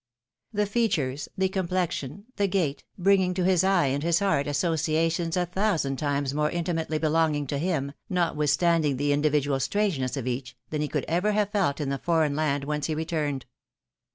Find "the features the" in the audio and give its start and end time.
0.51-1.47